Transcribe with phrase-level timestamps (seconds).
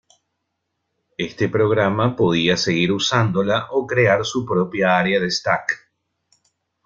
[1.19, 5.91] Este programa podía seguir usándola o crear su propia área de stack.